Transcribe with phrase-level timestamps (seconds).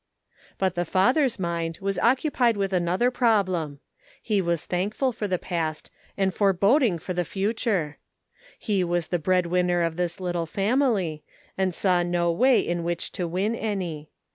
[0.57, 3.81] But the father's mind was occupied with another problem;
[4.19, 7.99] he was thankful for the past, and foreboding for the future!
[8.57, 11.23] He was the bread winner of this little family,
[11.55, 14.09] and saw no way in which to win any.